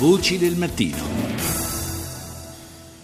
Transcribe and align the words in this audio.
Voci 0.00 0.38
del 0.38 0.56
mattino. 0.56 0.96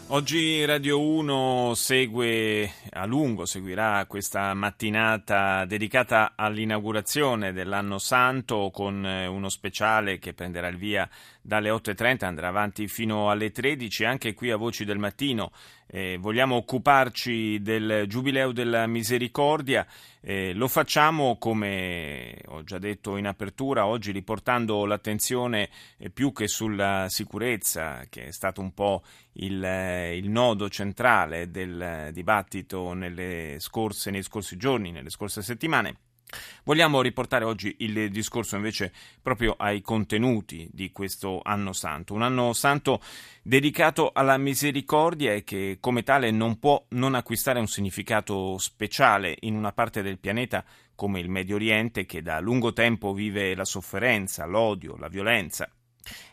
Oggi 0.06 0.64
Radio 0.64 0.98
1 0.98 1.74
segue 1.74 2.70
a 2.90 3.04
lungo, 3.04 3.44
seguirà 3.44 4.06
questa 4.06 4.54
mattinata 4.54 5.66
dedicata 5.66 6.32
all'inaugurazione 6.34 7.52
dell'anno 7.52 7.98
santo 7.98 8.70
con 8.72 9.04
eh, 9.04 9.26
uno 9.26 9.50
speciale 9.50 10.18
che 10.18 10.32
prenderà 10.32 10.68
il 10.68 10.78
via 10.78 11.06
dalle 11.42 11.68
8.30, 11.68 12.24
andrà 12.24 12.48
avanti 12.48 12.88
fino 12.88 13.28
alle 13.28 13.50
13, 13.50 14.04
anche 14.06 14.32
qui 14.32 14.50
a 14.50 14.56
Voci 14.56 14.86
del 14.86 14.96
Mattino. 14.96 15.52
Eh, 15.88 16.16
vogliamo 16.18 16.56
occuparci 16.56 17.60
del 17.62 18.04
Giubileo 18.08 18.50
della 18.50 18.86
Misericordia, 18.86 19.86
eh, 20.20 20.52
lo 20.52 20.66
facciamo 20.66 21.36
come 21.38 22.42
ho 22.46 22.64
già 22.64 22.78
detto 22.78 23.16
in 23.16 23.26
apertura 23.26 23.86
oggi 23.86 24.10
riportando 24.10 24.84
l'attenzione 24.84 25.68
eh, 25.98 26.10
più 26.10 26.32
che 26.32 26.48
sulla 26.48 27.06
sicurezza 27.08 28.04
che 28.08 28.26
è 28.26 28.30
stato 28.32 28.60
un 28.60 28.74
po' 28.74 29.04
il, 29.34 29.62
eh, 29.62 30.16
il 30.16 30.28
nodo 30.28 30.68
centrale 30.68 31.50
del 31.50 32.10
dibattito 32.12 32.92
scorse, 33.58 34.10
nei 34.10 34.22
scorsi 34.22 34.56
giorni, 34.56 34.90
nelle 34.90 35.10
scorse 35.10 35.42
settimane 35.42 36.05
Vogliamo 36.64 37.02
riportare 37.02 37.44
oggi 37.44 37.76
il 37.78 38.10
discorso 38.10 38.56
invece 38.56 38.92
proprio 39.22 39.54
ai 39.56 39.80
contenuti 39.80 40.68
di 40.72 40.90
questo 40.90 41.40
anno 41.42 41.72
santo, 41.72 42.14
un 42.14 42.22
anno 42.22 42.52
santo 42.52 43.00
dedicato 43.42 44.10
alla 44.12 44.36
misericordia 44.36 45.32
e 45.32 45.44
che 45.44 45.78
come 45.80 46.02
tale 46.02 46.30
non 46.32 46.58
può 46.58 46.84
non 46.90 47.14
acquistare 47.14 47.60
un 47.60 47.68
significato 47.68 48.58
speciale 48.58 49.36
in 49.40 49.54
una 49.54 49.72
parte 49.72 50.02
del 50.02 50.18
pianeta 50.18 50.64
come 50.96 51.20
il 51.20 51.28
Medio 51.28 51.54
Oriente 51.54 52.06
che 52.06 52.22
da 52.22 52.40
lungo 52.40 52.72
tempo 52.72 53.12
vive 53.12 53.54
la 53.54 53.64
sofferenza, 53.64 54.46
l'odio, 54.46 54.96
la 54.96 55.08
violenza 55.08 55.70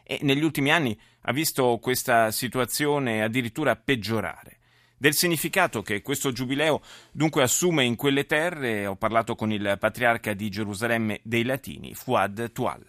e 0.03 0.19
negli 0.21 0.43
ultimi 0.43 0.71
anni 0.71 0.97
ha 1.21 1.31
visto 1.31 1.79
questa 1.81 2.31
situazione 2.31 3.23
addirittura 3.23 3.75
peggiorare. 3.75 4.57
Del 5.03 5.11
significato 5.11 5.81
che 5.81 6.01
questo 6.01 6.31
giubileo 6.31 6.79
dunque 7.11 7.43
assume 7.43 7.83
in 7.83 7.97
quelle 7.97 8.25
terre 8.25 8.87
ho 8.87 8.95
parlato 8.95 9.35
con 9.35 9.51
il 9.51 9.75
patriarca 9.77 10.31
di 10.31 10.47
Gerusalemme 10.47 11.19
dei 11.23 11.43
Latini, 11.43 11.93
Fuad 11.93 12.53
Tual. 12.53 12.85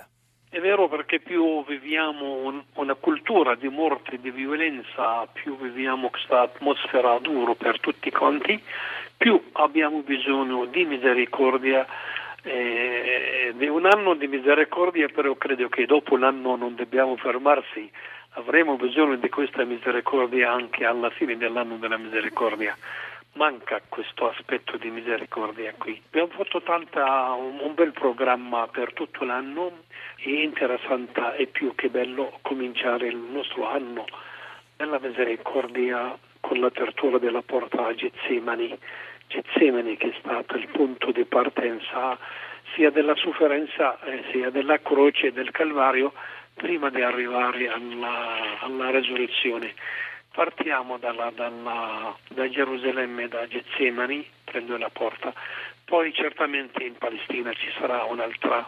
È 0.48 0.61
vero 0.61 0.89
perché 0.89 1.19
più 1.19 1.65
viviamo 1.65 2.34
un, 2.34 2.62
una 2.75 2.95
cultura 2.95 3.56
di 3.56 3.67
morte 3.67 4.15
e 4.15 4.21
di 4.21 4.31
violenza, 4.31 5.27
più 5.33 5.59
viviamo 5.59 6.09
questa 6.09 6.43
atmosfera 6.43 7.19
dura 7.19 7.56
per 7.56 7.81
tutti 7.81 8.12
quanti, 8.12 8.62
più 9.17 9.43
abbiamo 9.55 10.03
bisogno 10.03 10.67
di 10.67 10.84
misericordia. 10.84 11.84
Eh, 12.45 13.53
un 13.59 13.87
anno 13.87 14.15
di 14.15 14.28
misericordia, 14.28 15.09
però 15.09 15.34
credo 15.34 15.69
che 15.69 15.84
dopo 15.84 16.17
l'anno 16.17 16.55
non 16.55 16.77
dobbiamo 16.77 17.17
fermarsi 17.17 17.91
avremo 18.35 18.77
bisogno 18.77 19.17
di 19.17 19.29
questa 19.29 19.65
misericordia 19.65 20.53
anche 20.53 20.85
alla 20.85 21.11
fine 21.11 21.37
dell'anno 21.37 21.77
della 21.77 21.99
misericordia. 21.99 22.77
Manca 23.35 23.81
questo 23.89 24.31
aspetto 24.31 24.77
di 24.77 24.91
misericordia 24.91 25.75
qui. 25.77 26.01
Abbiamo 26.07 26.29
fatto 26.29 26.62
tanta, 26.62 27.33
un, 27.33 27.59
un 27.61 27.75
bel 27.75 27.93
programma 27.93 28.69
per 28.69 28.93
tutto 28.93 29.25
l'anno 29.25 29.83
è 30.17 30.29
interessante 30.29 31.37
e 31.37 31.47
più 31.47 31.75
che 31.75 31.89
bello 31.89 32.39
cominciare 32.43 33.09
il 33.09 33.17
nostro 33.17 33.69
anno 33.69 34.05
nella 34.77 35.01
misericordia 35.01 36.17
con 36.41 36.61
l'apertura 36.61 37.19
della 37.19 37.43
porta 37.43 37.87
a 37.87 37.95
Getsemani. 37.95 38.79
Getsemani 39.27 39.97
che 39.97 40.11
è 40.11 40.17
stato 40.21 40.57
il 40.57 40.69
punto 40.69 41.11
di 41.11 41.25
partenza 41.25 42.17
sia 42.75 42.91
della 42.91 43.15
sofferenza 43.17 43.99
eh, 44.05 44.25
sia 44.31 44.51
della 44.51 44.81
croce 44.81 45.29
e 45.29 45.33
del 45.33 45.51
Calvario 45.51 46.12
prima 46.55 46.91
di 46.91 47.02
arrivare 47.02 47.69
alla, 47.69 48.60
alla 48.60 48.91
resurrezione. 48.91 49.74
Partiamo 50.33 50.98
dalla, 50.98 51.30
dalla, 51.34 52.16
da 52.28 52.48
Gerusalemme, 52.48 53.28
da 53.28 53.47
Getsemani, 53.47 54.27
prendo 54.44 54.77
la 54.77 54.91
porta, 54.91 55.32
poi 55.84 56.12
certamente 56.12 56.82
in 56.82 56.97
Palestina 56.97 57.53
ci 57.53 57.70
sarà 57.78 58.04
un'altra 58.04 58.64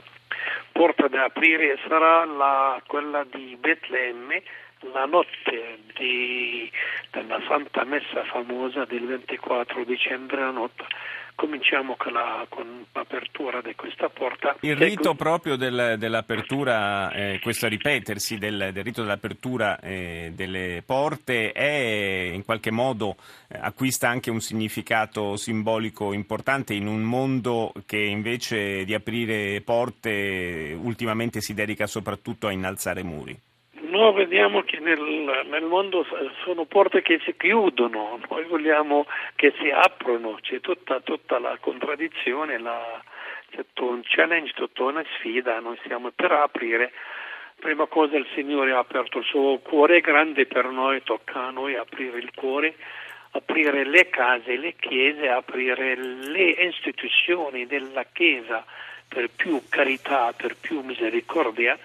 porta 0.73 1.09
da 1.09 1.25
aprire, 1.25 1.79
sarà 1.89 2.25
la, 2.25 2.81
quella 2.87 3.25
di 3.25 3.57
Betlemme, 3.59 4.43
la 4.93 5.07
notte 5.07 5.79
di, 5.97 6.71
della 7.11 7.41
Santa 7.49 7.85
Messa 7.85 8.23
famosa 8.25 8.85
del 8.85 9.07
24 9.07 9.85
dicembre, 9.85 10.41
la 10.41 10.51
notte 10.51 10.85
cominciamo 11.37 11.95
con, 11.97 12.15
la, 12.15 12.45
con 12.49 12.85
l'apertura 12.93 13.61
di 13.61 13.75
questa 13.77 14.09
porta. 14.09 14.57
Il 14.61 14.75
rito 14.75 15.15
proprio 15.15 15.55
del, 15.55 15.95
dell'apertura, 15.99 17.13
eh, 17.13 17.39
questo 17.41 17.69
ripetersi 17.69 18.39
del, 18.39 18.71
del, 18.73 18.83
rito 18.83 19.03
dell'apertura 19.03 19.79
eh, 19.79 20.33
delle 20.35 20.83
porte 20.85 21.53
è 21.53 22.31
in 22.33 22.45
qualche 22.45 22.73
modo 22.73 23.17
eh, 23.49 23.59
acquista 23.61 24.09
anche 24.09 24.31
un 24.31 24.41
significato 24.41 25.37
simbolico 25.37 26.13
importante 26.13 26.75
in 26.75 26.89
un 26.89 27.03
mondo 27.03 27.73
che 27.85 27.99
invece 27.99 28.85
di 28.85 28.95
aprire 28.95 29.61
porte 29.61 30.77
ultimamente 30.81 31.41
si 31.41 31.55
dedica 31.55 31.87
soprattutto 31.87 32.49
a 32.49 32.53
innalzare 32.53 33.03
muri. 33.03 33.39
Noi 33.89 34.15
vediamo 34.15 34.63
che 34.63 34.81
nel, 34.81 35.45
nel, 35.47 35.63
mondo 35.63 36.05
sono 36.43 36.65
porte 36.65 37.03
che 37.03 37.21
si 37.25 37.37
chiudono, 37.37 38.19
noi 38.29 38.45
vogliamo 38.45 39.07
che 39.37 39.53
si 39.61 39.71
aprono, 39.71 40.39
c'è 40.41 40.61
tutta, 40.61 40.99
tutta 41.01 41.39
la 41.39 41.57
contraddizione, 41.61 42.59
la, 42.59 43.01
c'è 43.51 43.59
tutto 43.59 43.91
un 43.91 44.01
challenge, 44.03 44.53
tutta 44.55 44.83
una 44.83 45.05
sfida, 45.17 45.61
noi 45.61 45.79
stiamo 45.85 46.11
per 46.11 46.33
aprire. 46.33 46.93
Prima 47.61 47.87
cosa 47.87 48.17
il 48.17 48.27
Signore 48.35 48.73
ha 48.73 48.79
aperto 48.79 49.19
il 49.19 49.25
suo 49.25 49.59
cuore 49.59 50.01
grande 50.01 50.47
per 50.47 50.67
noi, 50.67 51.05
tocca 51.05 51.45
a 51.45 51.51
noi 51.51 51.77
aprire 51.77 52.19
il 52.19 52.33
cuore, 52.35 52.75
aprire 53.31 53.85
le 53.85 54.09
case, 54.09 54.57
le 54.57 54.75
chiese, 54.81 55.29
aprire 55.29 55.95
le 55.95 56.51
istituzioni 56.51 57.67
della 57.67 58.05
Chiesa 58.13 58.65
per 59.07 59.31
più 59.31 59.63
carità, 59.69 60.33
per 60.37 60.57
più 60.61 60.81
misericordia 60.81 61.79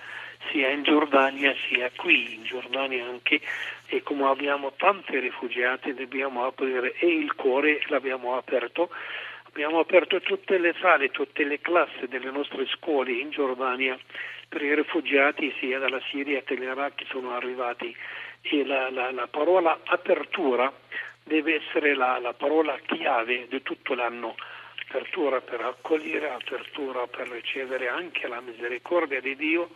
sia 0.50 0.70
in 0.70 0.84
Giordania 0.84 1.54
sia 1.68 1.92
qui 1.96 2.34
in 2.36 2.44
Giordania 2.44 3.06
anche 3.06 3.42
e 3.88 4.02
come 4.04 4.28
abbiamo 4.28 4.74
tanti 4.78 5.20
rifugiati 5.20 5.94
dobbiamo 5.94 6.46
aprire 6.46 6.94
e 6.98 7.08
il 7.08 7.34
cuore 7.36 7.82
l'abbiamo 7.88 8.36
aperto 8.36 8.90
abbiamo 9.52 9.80
aperto 9.80 10.22
tutte 10.22 10.58
le 10.58 10.74
sale, 10.80 11.10
tutte 11.10 11.44
le 11.44 11.60
classi 11.60 12.08
delle 12.08 12.32
nostre 12.32 12.66
scuole 12.68 13.12
in 13.12 13.32
Giordania 13.32 13.98
per 14.48 14.62
i 14.62 14.76
rifugiati 14.76 15.54
sia 15.60 15.80
dalla 15.80 16.02
Siria 16.10 16.42
che 16.42 16.56
dall'Iraq 16.56 16.96
che 16.96 17.06
sono 17.10 17.32
arrivati. 17.36 17.96
E 18.42 18.66
la, 18.66 18.90
la, 18.90 19.12
la 19.12 19.28
parola 19.28 19.80
apertura 19.86 20.72
deve 21.24 21.62
essere 21.62 21.96
la, 21.96 22.20
la 22.20 22.34
parola 22.34 22.78
chiave 22.86 23.48
di 23.50 23.62
tutto 23.62 23.94
l'anno. 23.94 24.36
Apertura 24.90 25.40
per 25.40 25.62
accogliere, 25.62 26.32
apertura 26.32 27.08
per 27.08 27.30
ricevere 27.30 27.88
anche 27.88 28.28
la 28.28 28.42
misericordia 28.42 29.22
di 29.22 29.38
Dio 29.38 29.70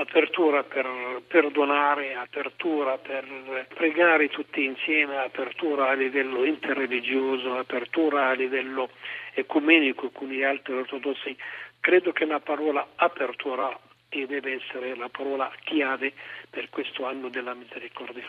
apertura 0.00 0.62
per 0.62 1.22
perdonare, 1.26 2.14
apertura 2.14 2.98
per 2.98 3.66
pregare 3.74 4.28
tutti 4.28 4.64
insieme, 4.64 5.16
apertura 5.16 5.90
a 5.90 5.94
livello 5.94 6.44
interreligioso, 6.44 7.56
apertura 7.56 8.28
a 8.28 8.32
livello 8.32 8.90
ecumenico 9.34 10.10
con 10.10 10.28
gli 10.28 10.42
altri 10.42 10.74
ortodossi. 10.74 11.36
Credo 11.80 12.12
che 12.12 12.24
la 12.24 12.40
parola 12.40 12.86
apertura 12.96 13.76
deve 14.08 14.54
essere 14.54 14.96
la 14.96 15.10
parola 15.10 15.50
chiave 15.64 16.12
per 16.48 16.70
questo 16.70 17.04
anno 17.04 17.28
della 17.28 17.54
misericordia. 17.54 18.26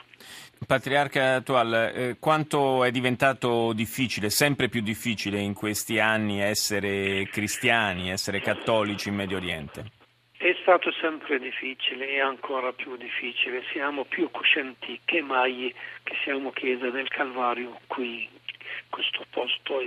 Patriarca 0.67 1.35
attuale, 1.35 1.93
eh, 1.93 2.15
quanto 2.19 2.83
è 2.83 2.91
diventato 2.91 3.71
difficile, 3.73 4.29
sempre 4.29 4.67
più 4.67 4.81
difficile 4.81 5.39
in 5.39 5.53
questi 5.53 5.99
anni 5.99 6.41
essere 6.41 7.27
cristiani, 7.31 8.11
essere 8.11 8.41
cattolici 8.41 9.07
in 9.07 9.15
Medio 9.15 9.37
Oriente? 9.37 9.98
È 10.41 10.55
stato 10.61 10.89
sempre 10.93 11.37
difficile 11.37 12.07
e 12.11 12.21
ancora 12.21 12.71
più 12.71 12.95
difficile. 12.95 13.61
Siamo 13.73 14.05
più 14.05 14.31
coscienti 14.31 14.97
che 15.03 15.21
mai 15.21 15.75
che 16.01 16.15
siamo 16.23 16.51
Chiesa 16.51 16.89
del 16.89 17.09
Calvario 17.09 17.77
qui, 17.87 18.21
in 18.21 18.89
questo 18.89 19.25
posto. 19.31 19.81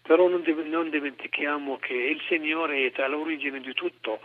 Però 0.00 0.28
non, 0.28 0.88
dimentichiamo 0.88 1.76
che 1.76 1.92
il 1.92 2.22
Signore 2.26 2.90
è 2.90 3.02
all'origine 3.02 3.60
di 3.60 3.74
tutto. 3.74 4.20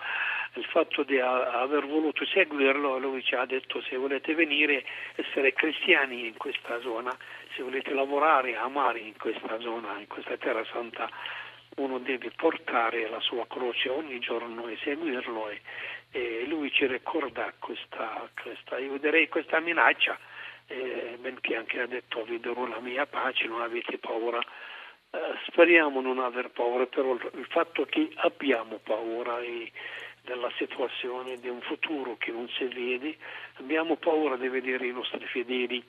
Il 0.53 0.63
fatto 0.63 1.03
di 1.03 1.19
aver 1.19 1.85
voluto 1.85 2.25
seguirlo, 2.25 2.97
lui 2.97 3.21
ci 3.21 3.35
ha 3.35 3.45
detto 3.45 3.81
se 3.81 3.97
volete 3.97 4.35
venire, 4.35 4.85
essere 5.15 5.51
cristiani 5.51 6.27
in 6.27 6.37
questa 6.37 6.79
zona, 6.79 7.13
se 7.57 7.61
volete 7.61 7.93
lavorare, 7.93 8.55
amare 8.55 8.99
in 8.99 9.17
questa 9.17 9.59
zona, 9.59 9.99
in 9.99 10.07
questa 10.07 10.37
terra 10.37 10.63
santa, 10.71 11.09
uno 11.77 11.99
deve 11.99 12.31
portare 12.35 13.09
la 13.09 13.19
sua 13.19 13.45
croce 13.47 13.89
ogni 13.89 14.19
giorno 14.19 14.67
e 14.67 14.77
seguirlo 14.83 15.49
e, 15.49 15.61
e 16.11 16.45
lui 16.47 16.71
ci 16.71 16.85
ricorda 16.87 17.53
questa, 17.59 18.29
questa, 18.41 18.77
io 18.77 18.97
direi 18.97 19.27
questa 19.27 19.59
minaccia, 19.59 20.17
eh, 20.67 21.17
benché 21.19 21.55
anche 21.55 21.81
ha 21.81 21.87
detto 21.87 22.23
vi 22.23 22.39
darò 22.39 22.67
la 22.67 22.79
mia 22.79 23.05
pace, 23.05 23.47
non 23.47 23.61
avete 23.61 23.97
paura. 23.97 24.39
Eh, 25.09 25.19
speriamo 25.45 26.01
non 26.01 26.19
aver 26.19 26.49
paura, 26.49 26.85
però 26.85 27.13
il 27.13 27.47
fatto 27.49 27.85
che 27.85 28.11
abbiamo 28.15 28.79
paura 28.83 29.39
e 29.39 29.71
della 30.23 30.51
situazione, 30.57 31.37
di 31.39 31.47
un 31.47 31.61
futuro 31.61 32.17
che 32.17 32.31
non 32.31 32.49
si 32.49 32.65
vede, 32.65 33.15
abbiamo 33.59 33.95
paura 33.95 34.35
di 34.35 34.49
vedere 34.49 34.85
i 34.85 34.91
nostri 34.91 35.25
fedeli 35.25 35.81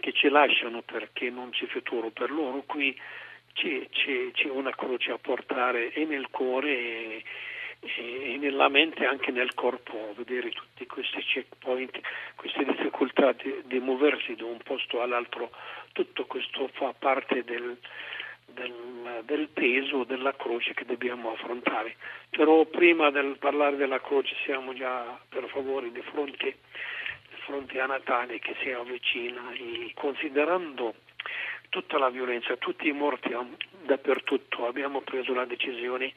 che 0.00 0.12
ci 0.12 0.28
lasciano 0.28 0.80
perché 0.80 1.28
non 1.28 1.50
c'è 1.50 1.66
futuro 1.66 2.10
per 2.10 2.30
loro, 2.30 2.62
qui 2.66 2.98
c'è, 3.54 3.88
c'è, 3.90 4.30
c'è 4.32 4.48
una 4.50 4.74
croce 4.74 5.12
a 5.12 5.18
portare 5.18 5.92
e 5.92 6.04
nel 6.04 6.28
cuore 6.30 6.70
e, 6.70 7.24
e 7.80 8.36
nella 8.38 8.68
mente 8.68 9.04
e 9.04 9.06
anche 9.06 9.30
nel 9.30 9.54
corpo, 9.54 10.12
vedere 10.16 10.50
tutti 10.50 10.86
questi 10.86 11.20
checkpoint, 11.22 12.00
queste 12.34 12.64
difficoltà 12.64 13.32
di, 13.32 13.62
di 13.64 13.78
muoversi 13.78 14.34
da 14.34 14.44
un 14.44 14.58
posto 14.58 15.00
all'altro, 15.02 15.50
tutto 15.92 16.26
questo 16.26 16.68
fa 16.72 16.92
parte 16.98 17.44
del, 17.44 17.76
del, 18.46 19.22
del, 19.24 19.48
peso 19.48 20.04
della 20.04 20.34
croce 20.34 20.74
che 20.74 20.84
dobbiamo 20.84 21.32
affrontare. 21.32 21.96
Però 22.30 22.64
prima 22.64 23.10
di 23.10 23.36
parlare 23.38 23.76
della 23.76 24.00
croce 24.00 24.34
siamo 24.44 24.74
già 24.74 25.18
per 25.28 25.46
favore 25.48 25.92
di 25.92 26.02
fronte, 26.02 26.56
di 27.28 27.36
fronte 27.44 27.78
a 27.80 27.86
Natale 27.86 28.40
che 28.40 28.56
si 28.62 28.70
avvicina 28.70 29.52
e 29.52 29.92
considerando 29.94 30.94
tutta 31.74 31.98
la 31.98 32.08
violenza, 32.08 32.56
tutti 32.56 32.86
i 32.86 32.92
morti 32.92 33.36
dappertutto, 33.82 34.68
abbiamo 34.68 35.00
preso 35.00 35.34
la 35.34 35.44
decisione 35.44 36.12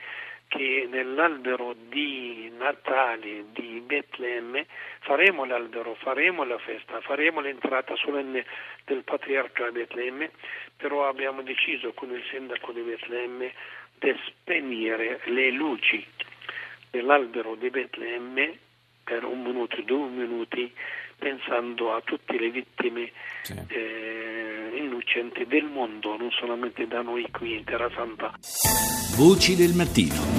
che 0.50 0.88
nell'albero 0.88 1.74
di 1.90 2.52
Natale 2.56 3.46
di 3.54 3.82
Betlemme 3.84 4.68
faremo 5.00 5.46
l'albero, 5.46 5.96
faremo 5.96 6.44
la 6.44 6.60
festa, 6.60 7.02
faremo 7.02 7.40
l'entrata 7.40 7.96
solenne 7.96 8.46
del 8.86 9.02
patriarca 9.02 9.66
a 9.66 9.72
Betlemme, 9.72 10.30
però 10.78 11.08
abbiamo 11.08 11.42
deciso 11.42 11.92
con 11.94 12.12
il 12.12 12.24
sindaco 12.30 12.72
di 12.72 12.82
Betlemme 12.82 13.52
di 13.98 14.16
spegnere 14.28 15.22
le 15.24 15.50
luci 15.50 16.06
dell'albero 16.92 17.56
di 17.56 17.72
Betlemme 17.72 18.60
per 19.04 19.24
un 19.24 19.42
minuto, 19.42 19.82
due 19.82 20.08
minuti, 20.08 20.72
pensando 21.18 21.94
a 21.94 22.02
tutte 22.04 22.38
le 22.38 22.50
vittime 22.50 23.12
sì. 23.44 23.54
eh, 23.68 24.72
innocenti 24.76 25.46
del 25.46 25.66
mondo, 25.66 26.16
non 26.18 26.30
solamente 26.32 26.88
da 26.88 27.02
noi 27.02 27.28
qui 27.32 27.56
in 27.56 27.64
Terra 27.64 27.90
Santa. 27.96 28.34
Voci 29.18 29.56
del 29.56 29.74
mattino. 29.74 30.37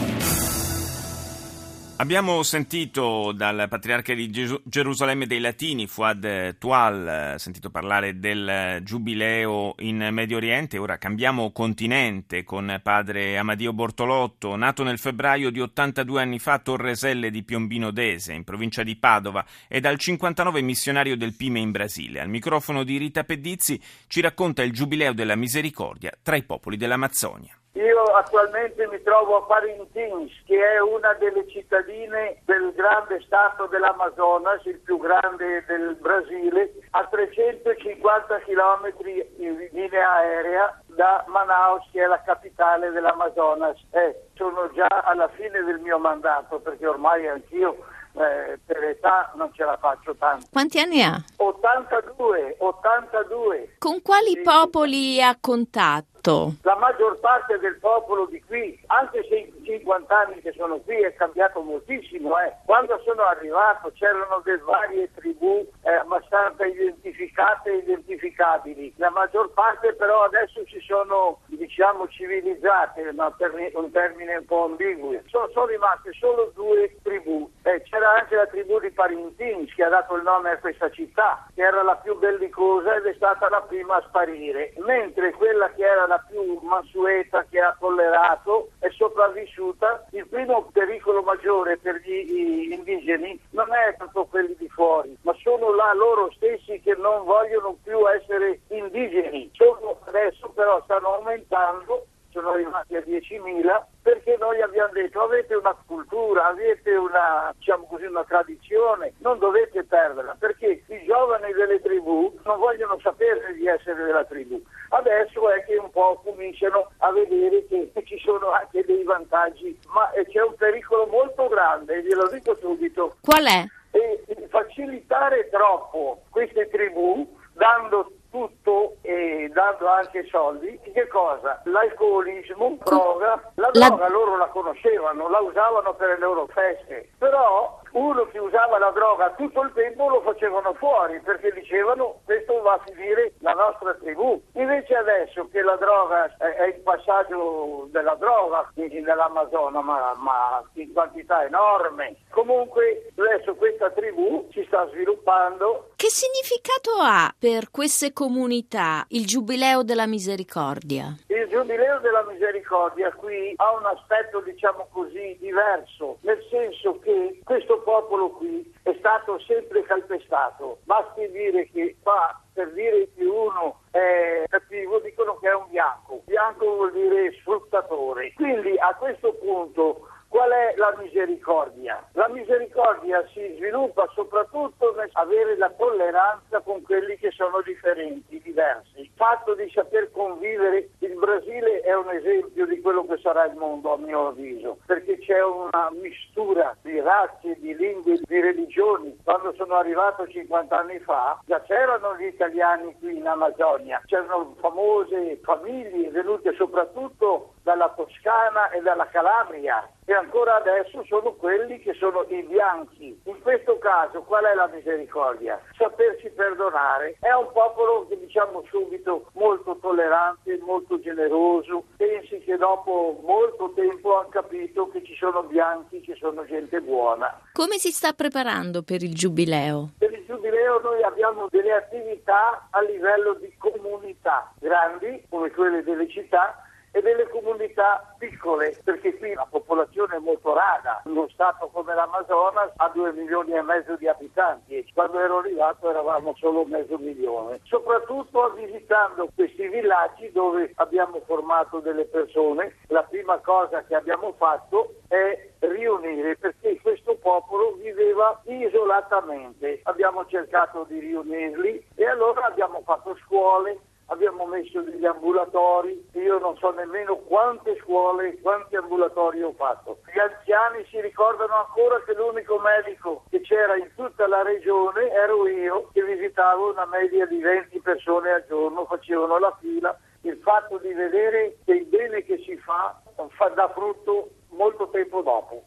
Abbiamo 2.00 2.44
sentito 2.44 3.32
dal 3.32 3.66
patriarca 3.68 4.14
di 4.14 4.30
Gerusalemme 4.30 5.26
dei 5.26 5.40
Latini, 5.40 5.88
Fuad 5.88 6.56
Tual, 6.56 7.34
sentito 7.38 7.70
parlare 7.70 8.20
del 8.20 8.80
giubileo 8.84 9.74
in 9.80 10.08
Medio 10.12 10.36
Oriente. 10.36 10.78
Ora 10.78 10.96
cambiamo 10.96 11.50
continente 11.50 12.44
con 12.44 12.78
padre 12.84 13.36
Amadio 13.36 13.72
Bortolotto, 13.72 14.54
nato 14.54 14.84
nel 14.84 15.00
febbraio 15.00 15.50
di 15.50 15.60
82 15.60 16.22
anni 16.22 16.38
fa 16.38 16.52
a 16.52 16.58
Torreselle 16.60 17.32
di 17.32 17.42
Piombino 17.42 17.90
Dese, 17.90 18.32
in 18.32 18.44
provincia 18.44 18.84
di 18.84 18.94
Padova, 18.94 19.44
e 19.66 19.80
dal 19.80 19.98
59 19.98 20.62
missionario 20.62 21.16
del 21.16 21.34
Pime 21.34 21.58
in 21.58 21.72
Brasile. 21.72 22.20
Al 22.20 22.28
microfono 22.28 22.84
di 22.84 22.96
Rita 22.96 23.24
Pedizzi 23.24 23.82
ci 24.06 24.20
racconta 24.20 24.62
il 24.62 24.70
giubileo 24.70 25.12
della 25.12 25.34
misericordia 25.34 26.12
tra 26.22 26.36
i 26.36 26.44
popoli 26.44 26.76
dell'Amazzonia. 26.76 27.57
Io 27.78 28.02
attualmente 28.06 28.88
mi 28.88 29.00
trovo 29.04 29.36
a 29.36 29.42
Parintins, 29.42 30.32
che 30.46 30.58
è 30.58 30.80
una 30.80 31.12
delle 31.14 31.46
cittadine 31.46 32.42
del 32.44 32.72
grande 32.75 33.22
stato 33.25 33.66
dell'Amazonas, 33.66 34.64
il 34.64 34.80
più 34.80 34.98
grande 34.98 35.64
del 35.64 35.94
Brasile, 35.94 36.75
a 36.90 37.06
350 37.06 38.40
km 38.40 38.92
in 39.36 39.69
linea 39.70 40.10
aerea 40.10 40.82
da 40.86 41.25
Manaus, 41.28 41.88
che 41.92 42.02
è 42.02 42.06
la 42.06 42.20
capitale 42.22 42.90
dell'Amazonas. 42.90 43.78
Eh, 43.90 44.26
sono 44.34 44.69
già 44.74 44.88
alla 45.04 45.28
fine 45.28 45.62
del 45.62 45.78
mio 45.78 46.00
mandato, 46.00 46.58
perché 46.58 46.84
ormai 46.84 47.28
anch'io 47.28 47.76
eh, 48.14 48.58
per 48.66 48.82
età 48.82 49.31
non 49.36 49.52
ce 49.52 49.64
la 49.64 49.76
faccio 49.76 50.16
tanto. 50.16 50.46
Quanti 50.50 50.81
anni 50.81 51.00
ha? 51.02 51.16
82, 51.36 52.56
82. 52.58 53.76
Con 53.78 54.02
quali 54.02 54.32
sì. 54.32 54.42
popoli 54.42 55.22
ha 55.22 55.36
contatto? 55.40 56.18
La 56.62 56.76
maggior 56.76 57.19
parte 57.20 57.59
del 57.59 57.79
popolo 57.79 58.26
di 58.26 58.43
qui, 58.43 58.79
anche 58.87 59.25
se 59.29 59.37
in 59.37 59.65
50 59.65 60.19
anni 60.19 60.41
che 60.41 60.53
sono 60.53 60.79
qui 60.79 61.00
è 61.00 61.15
cambiato 61.15 61.61
moltissimo. 61.61 62.38
Eh. 62.41 62.53
Quando 62.65 63.00
sono 63.05 63.23
arrivato 63.23 63.93
c'erano 63.94 64.41
delle 64.44 64.62
varie 64.62 65.11
tribù 65.15 65.67
eh, 65.82 65.93
abbastanza 65.93 66.67
identificate 66.67 67.70
e 67.70 67.76
identificabili. 67.79 68.93
La 68.97 69.11
maggior 69.11 69.50
parte 69.53 69.94
però 69.94 70.25
adesso 70.25 70.62
si 70.67 70.81
sono 70.81 71.41
diciamo 71.47 72.09
civilizzate, 72.09 73.12
ma 73.12 73.31
per 73.31 73.53
un 73.75 73.91
termine 73.91 74.37
un 74.37 74.44
po' 74.44 74.65
ambiguo. 74.65 75.20
Sono, 75.26 75.49
sono 75.53 75.67
rimaste 75.67 76.12
solo 76.12 76.50
due 76.55 76.97
tribù. 77.03 77.49
Eh, 77.62 77.82
c'era 77.82 78.15
anche 78.15 78.35
la 78.35 78.47
tribù 78.47 78.81
di 78.81 78.91
Parintins 78.91 79.73
che 79.75 79.85
ha 79.85 79.88
dato 79.88 80.17
il 80.17 80.23
nome 80.23 80.50
a 80.50 80.59
questa 80.59 80.91
città, 80.91 81.47
che 81.55 81.62
era 81.62 81.82
la 81.82 81.97
più 81.97 82.19
bellicosa 82.19 82.97
ed 82.97 83.06
è 83.06 83.15
stata 83.15 83.49
la 83.49 83.61
prima 83.62 83.97
a 83.97 84.05
sparire, 84.09 84.73
mentre 84.79 85.32
quella 85.32 85.70
che 85.70 85.85
era 85.85 86.06
la 86.08 86.19
più 86.28 86.58
mansueta, 86.62 87.44
che 87.49 87.60
ha 87.60 87.76
tollerato, 87.78 88.70
è 88.81 88.88
sopravvissuta. 88.90 90.06
Il 90.10 90.26
primo 90.26 90.69
pericolo 90.72 91.22
maggiore 91.22 91.76
per 91.78 92.00
gli 92.00 92.72
indigeni 92.72 93.38
non 93.50 93.69
è 93.72 93.94
tanto 93.96 94.25
quelli 94.26 94.56
di 94.58 94.69
fuori, 94.69 95.16
ma 95.22 95.32
sono 95.40 95.72
là 95.75 95.93
loro 95.94 96.32
stessi 96.32 96.81
che 96.81 96.96
non 96.96 97.25
vogliono 97.25 97.76
più 97.82 98.08
essere 98.10 98.60
indigeni. 98.69 99.50
Sono 99.52 99.99
adesso 100.06 100.49
però 100.49 100.82
stanno 100.82 101.14
aumentando 101.14 102.06
sono 102.31 102.50
arrivati 102.50 102.94
a 102.94 103.00
10.000 103.00 103.82
perché 104.19 104.37
noi 104.38 104.61
abbiamo 104.61 104.93
detto 104.93 105.20
avete 105.20 105.55
una 105.55 105.76
cultura, 105.87 106.49
avete 106.49 106.94
una, 106.97 107.55
diciamo 107.56 107.87
così, 107.87 108.05
una 108.05 108.25
tradizione, 108.25 109.12
non 109.19 109.38
dovete 109.38 109.85
perderla 109.85 110.37
perché 110.38 110.82
i 110.87 111.05
giovani 111.06 111.53
delle 111.53 111.81
tribù 111.81 112.37
non 112.43 112.59
vogliono 112.59 112.99
sapere 113.00 113.55
di 113.55 113.67
essere 113.67 114.05
della 114.05 114.25
tribù. 114.25 114.61
Adesso 114.91 115.50
è 115.50 115.65
che 115.65 115.76
un 115.76 115.91
po' 115.91 116.20
cominciano 116.25 116.91
a 116.99 117.12
vedere 117.12 117.67
che 117.67 117.93
ci 118.05 118.19
sono 118.19 118.50
anche 118.50 118.85
dei 118.85 119.05
vantaggi, 119.05 119.79
ma 119.93 120.11
c'è 120.29 120.43
un 120.43 120.55
pericolo 120.56 121.06
molto 121.06 121.47
grande, 121.49 122.03
glielo 122.03 122.29
dico 122.29 122.56
subito. 122.56 123.17
Qual 123.20 123.44
è? 123.44 123.65
E 123.91 124.25
facilitare 124.49 125.49
troppo 125.49 126.23
queste 126.31 126.69
tribù 126.69 127.37
dando 127.53 128.11
tutto 128.30 128.96
e 129.02 129.50
dando 129.52 129.86
anche 129.86 130.26
soldi, 130.26 130.78
che 130.92 131.06
cosa? 131.08 131.60
L'alcolismo, 131.64 132.76
droga, 132.84 133.40
la 133.54 133.70
droga 133.70 133.96
la... 133.96 134.08
loro 134.08 134.36
la 134.36 134.46
conoscevano, 134.46 135.28
la 135.28 135.38
usavano 135.38 135.94
per 135.94 136.10
le 136.10 136.19
loro 136.19 136.46
feste, 136.46 137.10
però 137.19 137.80
uno 137.92 138.26
che 138.26 138.38
usava 138.38 138.78
la 138.78 138.90
droga 138.90 139.30
tutto 139.30 139.62
il 139.62 139.72
tempo 139.72 140.08
lo 140.08 140.20
facevano 140.20 140.75
fuori 140.75 141.20
perché 141.20 141.50
dicevano 141.52 142.20
questo 142.24 142.60
va 142.60 142.74
a 142.74 142.81
finire 142.84 143.32
la 143.41 143.53
nostra 143.53 143.94
tribù. 143.94 144.41
Invece 144.53 144.94
adesso 144.94 145.48
che 145.50 145.62
la 145.62 145.76
droga 145.76 146.36
è 146.36 146.64
il 146.64 146.81
passaggio 146.81 147.88
della 147.91 148.14
droga 148.17 148.70
nell'Amazzonia 148.74 149.81
ma, 149.81 150.14
ma 150.17 150.62
in 150.74 150.93
quantità 150.93 151.44
enorme, 151.44 152.17
comunque 152.31 153.10
adesso 153.17 153.55
questa 153.55 153.91
tribù 153.91 154.46
si 154.53 154.64
sta 154.67 154.86
sviluppando. 154.88 155.87
Che 156.00 156.10
significato 156.10 156.93
ha 157.02 157.34
per 157.36 157.72
queste 157.72 158.12
comunità 158.12 159.05
il 159.08 159.26
Giubileo 159.26 159.82
della 159.82 160.06
Misericordia? 160.06 161.17
Il 161.26 161.48
Giubileo 161.50 161.98
della 161.98 162.22
Misericordia 162.22 163.12
qui 163.14 163.52
ha 163.56 163.72
un 163.72 163.84
aspetto 163.84 164.38
diciamo 164.43 164.86
così 164.93 165.36
diverso, 165.40 166.19
nel 166.20 166.38
senso 166.48 167.00
che 167.00 167.40
questo 167.43 167.81
popolo 167.81 168.31
qui 168.31 168.72
è 168.84 168.94
stato 169.00 169.40
sempre 169.40 169.82
calpestato. 169.82 170.78
Basti 170.84 171.28
dire 171.32 171.69
che 171.69 171.96
qua, 172.00 172.40
per 172.52 172.72
dire 172.74 173.08
che 173.17 173.24
uno 173.24 173.81
è 173.90 174.44
cattivo, 174.46 175.00
dicono 175.00 175.36
che 175.38 175.48
è 175.48 175.55
un 175.56 175.67
bianco. 175.69 176.22
Bianco 176.26 176.76
vuol 176.76 176.93
dire 176.93 177.32
sfruttatore. 177.40 178.34
Quindi 178.34 178.78
a 178.78 178.94
questo 178.94 179.32
punto 179.32 180.06
Qual 180.28 180.50
è 180.50 180.74
la 180.76 180.94
misericordia? 180.98 182.06
La 182.19 182.27
misericordia 182.27 183.25
si 183.32 183.55
sviluppa 183.58 184.10
soprattutto 184.13 184.93
nel 184.96 185.08
avere 185.13 185.56
la 185.56 185.70
tolleranza 185.70 186.58
con 186.63 186.82
quelli 186.82 187.17
che 187.17 187.31
sono 187.31 187.63
differenti, 187.65 188.41
diversi. 188.43 189.03
Il 189.03 189.10
fatto 189.15 189.55
di 189.55 189.70
saper 189.70 190.10
convivere, 190.10 190.89
il 190.98 191.15
Brasile 191.15 191.81
è 191.82 191.94
un 191.94 192.10
esempio 192.10 192.67
di 192.67 192.81
quello 192.81 193.06
che 193.06 193.19
sarà 193.19 193.44
il 193.44 193.55
mondo 193.55 193.93
a 193.93 193.98
mio 193.98 194.27
avviso, 194.27 194.79
perché 194.87 195.20
c'è 195.20 195.41
una 195.44 195.93
mistura 195.93 196.77
di 196.82 196.98
razze, 196.98 197.56
di 197.60 197.77
lingue, 197.77 198.19
di 198.20 198.41
religioni. 198.41 199.17
Quando 199.22 199.55
sono 199.55 199.77
arrivato 199.77 200.27
50 200.27 200.77
anni 200.77 200.98
fa 200.98 201.41
già 201.46 201.60
c'erano 201.60 202.17
gli 202.17 202.25
italiani 202.25 202.96
qui 202.98 203.17
in 203.17 203.29
Amazzonia, 203.29 204.03
c'erano 204.06 204.56
famose 204.58 205.39
famiglie 205.44 206.10
venute 206.10 206.53
soprattutto 206.55 207.53
dalla 207.63 207.93
Toscana 207.94 208.70
e 208.70 208.81
dalla 208.81 209.06
Calabria 209.06 209.89
e 210.08 210.15
ancora 210.15 210.56
adesso 210.56 211.05
sono 211.05 211.34
quelli 211.34 211.79
che 211.81 211.93
sono 211.93 212.07
i 212.29 212.43
bianchi. 212.43 213.19
In 213.24 213.41
questo 213.43 213.79
caso 213.79 214.22
qual 214.22 214.44
è 214.44 214.55
la 214.55 214.69
misericordia? 214.72 215.60
Sapersi 215.77 216.31
perdonare. 216.31 217.17
È 217.20 217.32
un 217.32 217.50
popolo 217.53 218.06
che 218.08 218.19
diciamo 218.19 218.65
subito 218.69 219.31
molto 219.32 219.77
tollerante, 219.81 220.58
molto 220.65 220.98
generoso, 221.00 221.84
pensi 221.96 222.38
che 222.41 222.56
dopo 222.56 223.20
molto 223.24 223.72
tempo 223.74 224.19
hanno 224.19 224.29
capito 224.29 224.88
che 224.88 225.03
ci 225.05 225.15
sono 225.15 225.43
bianchi, 225.43 226.00
che 226.00 226.17
sono 226.17 226.44
gente 226.46 226.81
buona. 226.81 227.41
Come 227.53 227.79
si 227.79 227.91
sta 227.91 228.12
preparando 228.12 228.82
per 228.82 229.03
il 229.03 229.15
giubileo? 229.15 229.91
Per 229.98 230.12
il 230.12 230.24
giubileo 230.27 230.81
noi 230.81 231.03
abbiamo 231.03 231.46
delle 231.50 231.72
attività 231.72 232.69
a 232.70 232.81
livello 232.82 233.34
di 233.34 233.53
comunità 233.58 234.53
grandi, 234.58 235.24
come 235.29 235.50
quelle 235.50 235.82
delle 235.82 236.08
città, 236.08 236.62
e 236.98 237.02
delle 237.02 237.28
comunità 237.28 238.14
piccole, 238.19 238.76
perché 238.82 239.17
qui 239.17 239.32
la 239.32 239.46
popolazione 239.48 240.17
è 240.17 240.19
molto 240.19 240.52
rara. 240.52 241.00
Uno 241.05 241.28
stato 241.28 241.69
come 241.72 241.94
l'Amazonas 241.94 242.72
ha 242.76 242.88
due 242.93 243.12
milioni 243.12 243.52
e 243.52 243.62
mezzo 243.62 243.94
di 243.96 244.08
abitanti 244.08 244.84
quando 244.93 245.20
ero 245.20 245.38
arrivato 245.38 245.88
eravamo 245.88 246.34
solo 246.36 246.64
mezzo 246.64 246.98
milione. 246.98 247.60
Soprattutto 247.64 248.52
visitando 248.55 249.28
questi 249.34 249.69
villaggi 249.69 250.31
dove 250.32 250.72
abbiamo 250.76 251.20
formato 251.24 251.78
delle 251.78 252.05
persone, 252.05 252.74
la 252.88 253.05
prima 253.05 253.38
cosa 253.38 253.84
che 253.84 253.94
abbiamo 253.94 254.32
fatto 254.36 254.94
è 255.06 255.50
riunire 255.60 256.36
perché 256.36 256.81
questo 256.81 257.17
popolo 257.17 257.74
viveva 257.81 258.40
isolatamente. 258.46 259.81
Abbiamo 259.84 260.26
cercato 260.26 260.84
di 260.88 260.98
riunirli 260.98 261.86
e 261.94 262.06
allora 262.06 262.46
abbiamo 262.46 262.82
fatto 262.84 263.17
scuole, 263.24 263.78
abbiamo 264.08 264.46
messo 264.46 264.81
degli 264.82 265.05
ambulatori, 265.05 266.08
io 266.12 266.38
non 266.38 266.56
so 266.56 266.70
nemmeno 266.70 267.17
quante 267.17 267.77
scuole, 267.82 268.38
quanti 268.41 268.77
ambulatori 268.77 269.43
ho 269.43 269.53
fatto. 269.53 269.98
Gli 270.12 270.19
anziani 270.19 270.84
si 270.91 271.00
ricordano 271.00 271.55
ancora 271.55 272.00
che 272.03 272.15
l'unico 272.15 272.58
medico 272.58 273.24
che 273.31 273.41
c'era 273.41 273.77
in 273.77 273.91
tutta 273.94 274.27
la 274.27 274.43
regione 274.43 275.10
ero 275.10 275.46
io, 275.46 275.88
che 275.93 276.03
visitavo 276.03 276.70
una 276.72 276.86
media 276.86 277.27
di 277.27 277.38
20 277.38 277.81
persone 277.81 278.31
al 278.31 278.44
giorno, 278.46 278.84
facevano 278.86 279.38
la 279.38 279.56
fila. 279.60 279.96
Il 280.22 280.36
fatto 280.38 280.79
di 280.79 280.93
vedere 280.93 281.58
che 281.65 281.72
il 281.72 281.86
bene 281.86 282.22
che 282.22 282.38
si 282.38 282.56
fa 282.56 283.00
fa 283.31 283.48
da 283.48 283.69
frutto 283.69 284.31
molto 284.50 284.88
tempo 284.91 285.22
dopo. 285.22 285.56